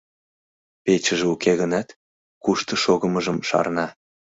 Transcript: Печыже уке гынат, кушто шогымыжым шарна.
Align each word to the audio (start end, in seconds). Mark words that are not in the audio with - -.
Печыже 0.83 1.25
уке 1.33 1.53
гынат, 1.61 1.87
кушто 2.43 2.73
шогымыжым 2.83 3.37
шарна. 3.49 3.85